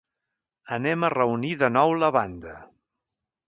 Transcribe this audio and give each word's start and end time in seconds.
Anem 0.77 1.05
a 1.05 1.11
reunir 1.15 1.53
de 1.61 1.71
nou 1.77 1.95
la 2.05 2.13
banda! 2.19 2.59